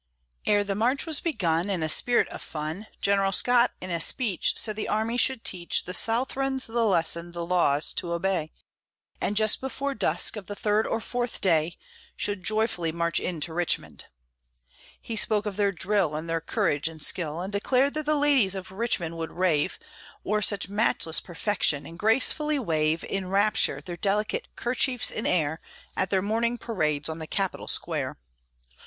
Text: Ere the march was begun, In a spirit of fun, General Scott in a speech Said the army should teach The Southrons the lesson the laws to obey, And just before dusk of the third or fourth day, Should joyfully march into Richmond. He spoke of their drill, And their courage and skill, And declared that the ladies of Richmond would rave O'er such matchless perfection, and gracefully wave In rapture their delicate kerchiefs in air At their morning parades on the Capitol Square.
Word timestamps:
Ere 0.47 0.63
the 0.63 0.73
march 0.73 1.05
was 1.05 1.19
begun, 1.21 1.69
In 1.69 1.83
a 1.83 1.87
spirit 1.87 2.27
of 2.29 2.41
fun, 2.41 2.87
General 3.01 3.31
Scott 3.31 3.71
in 3.79 3.91
a 3.91 4.01
speech 4.01 4.57
Said 4.57 4.75
the 4.75 4.89
army 4.89 5.15
should 5.15 5.43
teach 5.43 5.83
The 5.85 5.93
Southrons 5.93 6.65
the 6.65 6.83
lesson 6.87 7.33
the 7.33 7.45
laws 7.45 7.93
to 7.93 8.11
obey, 8.11 8.51
And 9.21 9.37
just 9.37 9.61
before 9.61 9.93
dusk 9.93 10.35
of 10.35 10.47
the 10.47 10.55
third 10.55 10.87
or 10.87 11.01
fourth 11.01 11.39
day, 11.39 11.77
Should 12.15 12.43
joyfully 12.43 12.91
march 12.91 13.19
into 13.19 13.53
Richmond. 13.53 14.05
He 14.99 15.15
spoke 15.15 15.45
of 15.45 15.55
their 15.55 15.71
drill, 15.71 16.15
And 16.15 16.27
their 16.27 16.41
courage 16.41 16.87
and 16.87 16.99
skill, 16.99 17.39
And 17.39 17.53
declared 17.53 17.93
that 17.93 18.07
the 18.07 18.15
ladies 18.15 18.55
of 18.55 18.71
Richmond 18.71 19.19
would 19.19 19.31
rave 19.31 19.77
O'er 20.25 20.41
such 20.41 20.67
matchless 20.67 21.19
perfection, 21.19 21.85
and 21.85 21.99
gracefully 21.99 22.57
wave 22.57 23.03
In 23.03 23.29
rapture 23.29 23.81
their 23.81 23.97
delicate 23.97 24.47
kerchiefs 24.55 25.11
in 25.11 25.27
air 25.27 25.61
At 25.95 26.09
their 26.09 26.23
morning 26.23 26.57
parades 26.57 27.07
on 27.07 27.19
the 27.19 27.27
Capitol 27.27 27.67
Square. 27.67 28.17